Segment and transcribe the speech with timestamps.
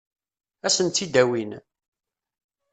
[0.65, 1.51] Ad sen-tt-id-awin?